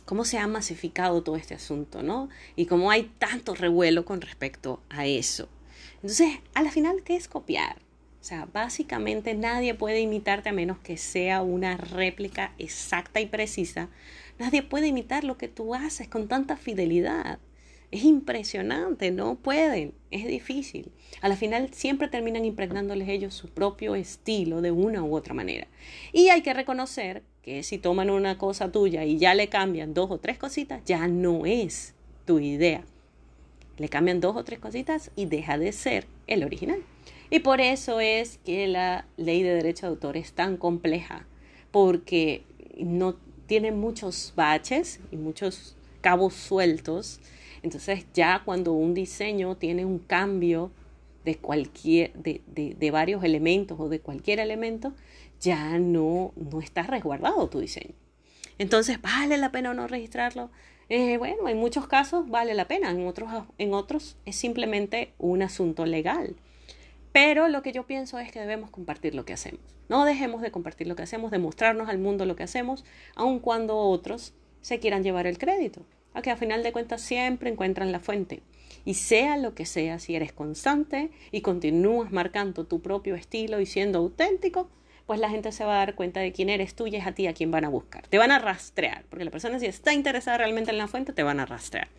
cómo 0.06 0.26
se 0.26 0.38
ha 0.38 0.48
masificado 0.48 1.24
todo 1.24 1.38
este 1.38 1.54
asunto, 1.54 2.04
¿no? 2.04 2.28
Y 2.58 2.66
cómo 2.66 2.92
hay 2.92 3.04
tanto 3.18 3.56
revuelo 3.56 4.04
con 4.04 4.20
respecto 4.20 4.82
a 4.90 5.06
eso. 5.06 5.48
Entonces, 5.96 6.40
a 6.54 6.62
la 6.64 6.72
final, 6.72 7.04
¿qué 7.04 7.16
es 7.16 7.30
copiar? 7.30 7.78
O 8.22 8.24
sea, 8.24 8.46
básicamente 8.52 9.34
nadie 9.36 9.74
puede 9.74 10.02
imitarte 10.02 10.50
a 10.50 10.54
menos 10.54 10.80
que 10.80 10.98
sea 10.98 11.42
una 11.42 11.78
réplica 11.78 12.54
exacta 12.60 13.22
y 13.22 13.26
precisa. 13.26 13.90
Nadie 14.38 14.64
puede 14.64 14.88
imitar 14.88 15.24
lo 15.24 15.38
que 15.38 15.48
tú 15.48 15.74
haces 15.74 16.08
con 16.08 16.28
tanta 16.28 16.58
fidelidad. 16.58 17.40
Es 17.92 18.06
impresionante, 18.06 19.12
no 19.12 19.36
pueden, 19.36 19.94
es 20.12 20.26
difícil. 20.26 20.92
A 21.22 21.28
la 21.28 21.36
final 21.36 21.74
siempre 21.74 22.08
terminan 22.08 22.46
impregnándoles 22.46 23.10
ellos 23.10 23.34
su 23.34 23.50
propio 23.50 23.96
estilo 23.96 24.62
de 24.62 24.72
una 24.72 25.04
u 25.04 25.14
otra 25.14 25.34
manera. 25.34 25.68
Y 26.14 26.30
hay 26.30 26.42
que 26.42 26.54
reconocer 26.54 27.24
que 27.42 27.64
si 27.64 27.78
toman 27.78 28.10
una 28.10 28.38
cosa 28.38 28.72
tuya 28.72 29.04
y 29.04 29.18
ya 29.18 29.36
le 29.36 29.50
cambian 29.50 29.94
dos 29.94 30.10
o 30.10 30.20
tres 30.20 30.38
cositas, 30.38 30.82
ya 30.86 31.08
no 31.08 31.46
es 31.46 31.94
tu 32.26 32.40
idea. 32.40 32.86
Le 33.78 33.90
cambian 33.90 34.22
dos 34.22 34.38
o 34.38 34.44
tres 34.44 34.60
cositas 34.60 35.12
y 35.16 35.26
deja 35.26 35.58
de 35.58 35.72
ser 35.72 36.06
el 36.28 36.44
original. 36.44 36.82
Y 37.30 37.40
por 37.40 37.62
eso 37.62 38.00
es 38.00 38.38
que 38.46 38.68
la 38.68 39.06
ley 39.18 39.42
de 39.42 39.54
derecho 39.54 39.86
de 39.86 39.92
autor 39.92 40.18
es 40.18 40.34
tan 40.34 40.58
compleja, 40.58 41.26
porque 41.72 42.44
no 42.78 43.16
tiene 43.48 43.72
muchos 43.72 44.34
baches 44.36 45.00
y 45.12 45.16
muchos 45.16 45.76
cabos 46.02 46.34
sueltos. 46.34 47.20
Entonces 47.64 48.06
ya 48.14 48.42
cuando 48.44 48.74
un 48.74 48.94
diseño 48.94 49.56
tiene 49.58 49.86
un 49.86 50.00
cambio 50.00 50.72
de 51.26 51.36
cualquier, 51.38 52.14
de, 52.14 52.42
de, 52.48 52.92
varios 52.92 53.24
elementos 53.24 53.80
o 53.80 53.90
de 53.90 54.00
cualquier 54.00 54.40
elemento, 54.40 54.94
ya 55.40 55.78
no, 55.78 56.34
no 56.36 56.62
está 56.62 56.84
resguardado 56.84 57.48
tu 57.48 57.60
diseño. 57.60 57.94
Entonces, 58.58 59.02
¿vale 59.02 59.38
la 59.38 59.52
pena 59.52 59.72
o 59.72 59.74
no 59.74 59.88
registrarlo? 59.88 60.50
Eh, 60.90 61.18
bueno, 61.18 61.48
en 61.48 61.58
muchos 61.58 61.88
casos 61.88 62.30
vale 62.30 62.54
la 62.54 62.68
pena, 62.68 62.92
en 62.92 63.08
otros, 63.08 63.30
en 63.58 63.74
otros 63.74 64.18
es 64.26 64.36
simplemente 64.36 65.14
un 65.20 65.42
asunto 65.42 65.86
legal. 65.86 66.36
Pero 67.12 67.48
lo 67.48 67.62
que 67.62 67.72
yo 67.72 67.86
pienso 67.86 68.20
es 68.20 68.32
que 68.32 68.40
debemos 68.40 68.70
compartir 68.70 69.16
lo 69.16 69.26
que 69.26 69.34
hacemos. 69.34 69.62
No 69.90 70.06
dejemos 70.06 70.42
de 70.42 70.52
compartir 70.52 70.88
lo 70.88 70.96
que 70.96 71.04
hacemos, 71.04 71.32
de 71.32 71.40
mostrarnos 71.40 71.90
al 71.90 71.98
mundo 71.98 72.26
lo 72.26 72.36
que 72.36 72.44
hacemos, 72.44 72.86
aun 73.16 73.40
cuando 73.40 73.78
otros 73.78 74.34
se 74.62 74.80
quieran 74.80 75.04
llevar 75.04 75.28
el 75.28 75.38
crédito. 75.38 75.86
A 76.14 76.22
que 76.22 76.32
a 76.32 76.38
final 76.38 76.64
de 76.64 76.72
cuentas 76.72 77.02
siempre 77.02 77.50
encuentran 77.50 77.92
la 77.92 78.00
fuente. 78.00 78.42
Y 78.86 78.96
sea 78.96 79.38
lo 79.38 79.54
que 79.54 79.66
sea, 79.66 80.00
si 80.00 80.16
eres 80.16 80.34
constante 80.34 81.12
y 81.32 81.42
continúas 81.42 82.12
marcando 82.12 82.66
tu 82.66 82.82
propio 82.82 83.16
estilo 83.16 83.60
y 83.62 83.66
siendo 83.66 84.00
auténtico, 84.00 84.70
pues 85.06 85.20
la 85.20 85.30
gente 85.30 85.52
se 85.52 85.66
va 85.66 85.76
a 85.76 85.86
dar 85.86 85.96
cuenta 85.96 86.20
de 86.20 86.32
quién 86.32 86.50
eres 86.50 86.74
tú 86.74 86.88
y 86.88 86.96
es 86.96 87.06
a 87.06 87.12
ti 87.12 87.28
a 87.28 87.34
quien 87.34 87.52
van 87.52 87.66
a 87.66 87.70
buscar. 87.70 88.08
Te 88.08 88.18
van 88.18 88.32
a 88.32 88.40
rastrear, 88.40 89.04
porque 89.10 89.26
la 89.26 89.32
persona 89.32 89.60
si 89.60 89.66
está 89.66 89.94
interesada 89.94 90.38
realmente 90.38 90.72
en 90.72 90.78
la 90.78 90.88
fuente, 90.88 91.14
te 91.14 91.24
van 91.24 91.40
a 91.40 91.46
rastrear. 91.46 91.90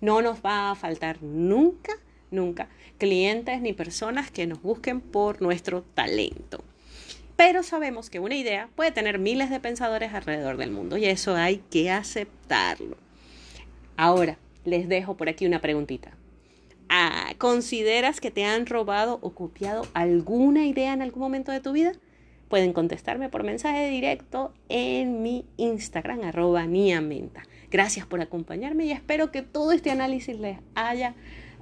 No 0.00 0.22
nos 0.22 0.44
va 0.44 0.70
a 0.70 0.74
faltar 0.74 1.22
nunca 1.22 1.92
nunca 2.30 2.68
clientes 2.98 3.60
ni 3.60 3.72
personas 3.72 4.30
que 4.30 4.46
nos 4.46 4.62
busquen 4.62 5.00
por 5.00 5.40
nuestro 5.40 5.82
talento. 5.82 6.64
Pero 7.36 7.62
sabemos 7.62 8.10
que 8.10 8.18
una 8.18 8.34
idea 8.34 8.68
puede 8.74 8.90
tener 8.90 9.18
miles 9.18 9.50
de 9.50 9.60
pensadores 9.60 10.12
alrededor 10.12 10.56
del 10.56 10.72
mundo 10.72 10.96
y 10.96 11.04
eso 11.06 11.36
hay 11.36 11.58
que 11.70 11.90
aceptarlo. 11.90 12.96
Ahora, 13.98 14.38
les 14.64 14.88
dejo 14.88 15.16
por 15.16 15.28
aquí 15.28 15.44
una 15.44 15.60
preguntita. 15.60 16.12
Ah, 16.88 17.32
¿Consideras 17.36 18.20
que 18.20 18.30
te 18.30 18.44
han 18.44 18.66
robado 18.66 19.18
o 19.22 19.30
copiado 19.34 19.82
alguna 19.92 20.66
idea 20.66 20.92
en 20.92 21.02
algún 21.02 21.20
momento 21.20 21.50
de 21.50 21.58
tu 21.58 21.72
vida? 21.72 21.94
Pueden 22.48 22.72
contestarme 22.72 23.28
por 23.28 23.42
mensaje 23.42 23.88
directo 23.88 24.54
en 24.68 25.20
mi 25.20 25.46
Instagram, 25.56 26.22
arroba 26.22 26.64
niamenta. 26.64 27.42
Gracias 27.72 28.06
por 28.06 28.20
acompañarme 28.20 28.84
y 28.84 28.92
espero 28.92 29.32
que 29.32 29.42
todo 29.42 29.72
este 29.72 29.90
análisis 29.90 30.38
les 30.38 30.58
haya 30.76 31.16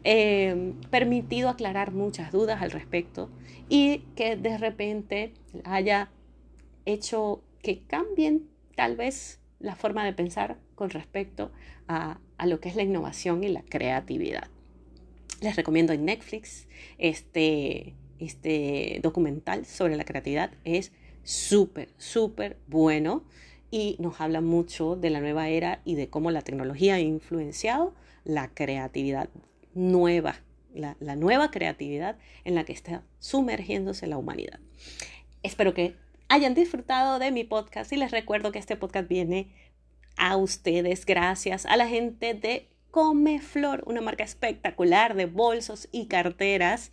eh, 0.05 0.75
permitido 0.91 1.49
aclarar 1.49 1.91
muchas 1.93 2.33
dudas 2.33 2.61
al 2.61 2.71
respecto 2.71 3.31
y 3.71 4.03
que 4.15 4.37
de 4.37 4.59
repente 4.59 5.33
haya 5.65 6.11
hecho 6.85 7.41
que 7.63 7.81
cambien 7.87 8.47
tal 8.75 8.95
vez 8.95 9.41
la 9.59 9.77
forma 9.77 10.05
de 10.05 10.13
pensar 10.13 10.59
con 10.75 10.91
respecto 10.91 11.53
a, 11.89 12.19
a 12.39 12.47
lo 12.47 12.61
que 12.61 12.69
es 12.69 12.77
la 12.77 12.83
innovación 12.83 13.45
y 13.45 13.49
la 13.49 13.63
creatividad. 13.63 14.49
Les 15.41 15.57
recomiendo 15.57 15.93
en 15.93 16.05
Netflix 16.05 16.67
este, 16.99 17.95
este 18.19 19.01
documental 19.03 19.67
sobre 19.67 19.97
la 19.97 20.05
creatividad. 20.05 20.51
Es 20.65 20.93
súper, 21.23 21.91
súper 21.99 22.57
bueno 22.67 23.25
y 23.71 23.97
nos 23.99 24.21
habla 24.21 24.41
mucho 24.41 24.97
de 24.97 25.11
la 25.11 25.21
nueva 25.21 25.49
era 25.49 25.81
y 25.85 25.97
de 25.97 26.09
cómo 26.09 26.31
la 26.31 26.43
tecnología 26.43 26.95
ha 26.95 27.01
influenciado 27.01 27.95
la 28.25 28.49
creatividad 28.49 29.29
nueva, 29.75 30.37
la, 30.75 30.95
nueva 31.17 31.51
creatividad 31.51 32.17
en 32.45 32.55
la 32.55 32.65
que 32.65 32.73
está 32.73 33.03
sumergiéndose 33.19 34.07
la 34.07 34.19
humanidad. 34.19 34.61
Espero 35.43 35.75
que 35.75 35.95
hayan 36.29 36.55
disfrutado 36.55 37.19
de 37.19 37.31
mi 37.31 37.45
podcast 37.45 37.93
y 37.93 37.97
les 37.97 38.11
recuerdo 38.11 38.53
que 38.53 38.59
este 38.59 38.77
podcast 38.77 39.09
viene 39.09 39.53
a 40.17 40.37
ustedes 40.37 41.07
gracias 41.07 41.67
a 41.67 41.77
la 41.77 41.89
gente 41.89 42.35
de 42.35 42.69
Comeflor, 42.91 43.85
una 43.87 44.01
marca 44.01 44.25
espectacular 44.25 45.15
de 45.15 45.27
bolsos 45.27 45.89
y 45.93 46.07
carteras 46.07 46.93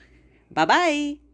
Bye 0.51 0.67
bye. 0.67 1.34